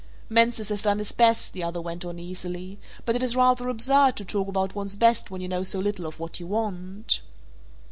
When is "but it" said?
3.05-3.21